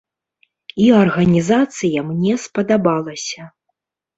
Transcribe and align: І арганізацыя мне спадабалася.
І 0.85 0.87
арганізацыя 1.01 1.99
мне 2.09 2.33
спадабалася. 2.47 3.41